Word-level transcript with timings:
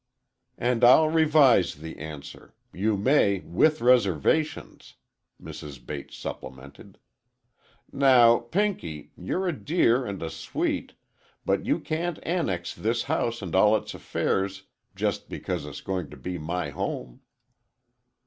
"And 0.57 0.83
I'll 0.83 1.09
revise 1.09 1.75
the 1.75 1.99
answer,—you 1.99 2.97
may, 2.97 3.41
with 3.41 3.81
reservations," 3.81 4.95
Mrs. 5.39 5.85
Bates 5.85 6.17
supplemented. 6.17 6.97
"Now, 7.91 8.39
Pinky, 8.39 9.11
you're 9.15 9.47
a 9.47 9.53
dear 9.53 10.07
and 10.07 10.23
a 10.23 10.31
sweet, 10.31 10.93
but 11.45 11.67
you 11.67 11.79
can't 11.79 12.17
annex 12.23 12.73
this 12.73 13.03
house 13.03 13.43
and 13.43 13.53
all 13.53 13.75
its 13.77 13.93
affairs, 13.93 14.63
just 14.95 15.29
because 15.29 15.67
it's 15.67 15.81
going 15.81 16.09
to 16.09 16.17
be 16.17 16.39
my 16.39 16.71
home." 16.71 17.21